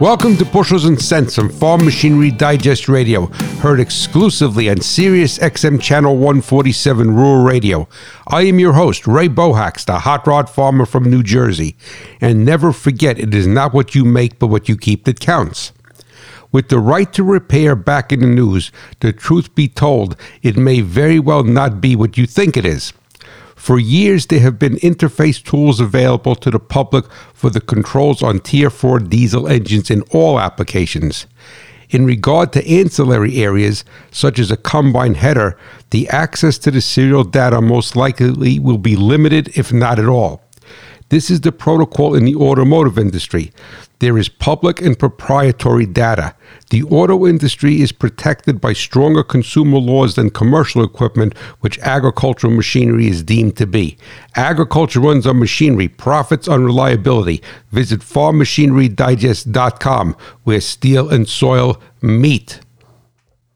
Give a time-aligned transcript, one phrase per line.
[0.00, 3.26] Welcome to Bushels and Cents on Farm Machinery Digest Radio,
[3.60, 7.86] heard exclusively on Sirius XM Channel 147 Rural Radio.
[8.26, 11.76] I am your host, Ray Bohax, the hot rod farmer from New Jersey.
[12.18, 15.72] And never forget, it is not what you make, but what you keep that counts.
[16.50, 20.80] With the right to repair back in the news, the truth be told, it may
[20.80, 22.94] very well not be what you think it is.
[23.60, 27.04] For years, there have been interface tools available to the public
[27.34, 31.26] for the controls on Tier 4 diesel engines in all applications.
[31.90, 35.58] In regard to ancillary areas, such as a combine header,
[35.90, 40.40] the access to the serial data most likely will be limited, if not at all.
[41.10, 43.52] This is the protocol in the automotive industry.
[43.98, 46.34] There is public and proprietary data.
[46.70, 53.08] The auto industry is protected by stronger consumer laws than commercial equipment, which agricultural machinery
[53.08, 53.98] is deemed to be.
[54.36, 57.42] Agriculture runs on machinery, profits on reliability.
[57.72, 62.60] Visit farmmachinerydigest.com, where steel and soil meet.